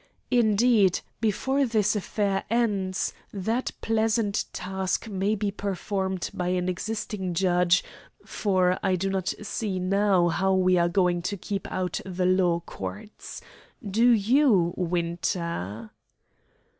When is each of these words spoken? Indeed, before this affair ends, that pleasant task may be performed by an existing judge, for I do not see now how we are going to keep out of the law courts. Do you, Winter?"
Indeed, 0.31 1.01
before 1.19 1.63
this 1.63 1.95
affair 1.95 2.43
ends, 2.49 3.13
that 3.31 3.69
pleasant 3.81 4.45
task 4.51 5.07
may 5.07 5.35
be 5.35 5.51
performed 5.51 6.31
by 6.33 6.47
an 6.47 6.67
existing 6.67 7.35
judge, 7.35 7.83
for 8.25 8.79
I 8.81 8.95
do 8.95 9.11
not 9.11 9.27
see 9.43 9.77
now 9.77 10.27
how 10.29 10.55
we 10.55 10.75
are 10.79 10.89
going 10.89 11.21
to 11.21 11.37
keep 11.37 11.71
out 11.71 11.99
of 11.99 12.17
the 12.17 12.25
law 12.25 12.61
courts. 12.61 13.41
Do 13.87 14.09
you, 14.09 14.73
Winter?" 14.75 15.91